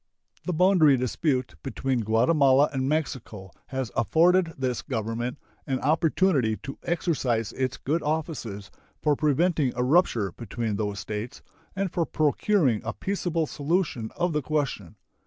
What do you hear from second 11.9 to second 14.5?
for procuring a peaceable solution of the